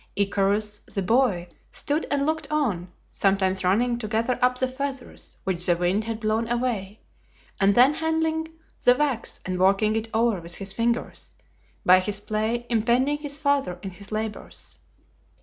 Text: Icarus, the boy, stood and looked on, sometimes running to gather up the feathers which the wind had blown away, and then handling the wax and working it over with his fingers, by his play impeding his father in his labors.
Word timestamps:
Icarus, 0.15 0.79
the 0.91 1.03
boy, 1.03 1.47
stood 1.69 2.07
and 2.09 2.25
looked 2.25 2.47
on, 2.49 2.91
sometimes 3.07 3.63
running 3.63 3.99
to 3.99 4.07
gather 4.07 4.39
up 4.41 4.57
the 4.57 4.67
feathers 4.67 5.37
which 5.43 5.67
the 5.67 5.77
wind 5.77 6.05
had 6.05 6.19
blown 6.19 6.49
away, 6.49 7.01
and 7.59 7.75
then 7.75 7.93
handling 7.93 8.47
the 8.83 8.95
wax 8.95 9.39
and 9.45 9.59
working 9.59 9.95
it 9.95 10.09
over 10.11 10.41
with 10.41 10.55
his 10.55 10.73
fingers, 10.73 11.35
by 11.85 11.99
his 11.99 12.19
play 12.19 12.65
impeding 12.67 13.19
his 13.19 13.37
father 13.37 13.77
in 13.83 13.91
his 13.91 14.11
labors. 14.11 14.79